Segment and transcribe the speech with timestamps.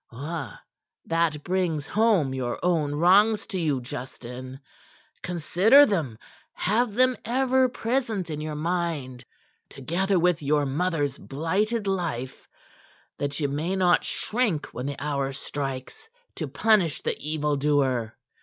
[0.11, 0.59] Ah!
[1.05, 4.59] That brings home your own wrongs to you, Justin!
[5.21, 6.17] Consider them;
[6.53, 9.23] have them ever present in your mind,
[9.69, 12.47] together with your mother's blighted life,
[13.19, 18.17] that you may not shrink when the hour strikes to punish the evildoer."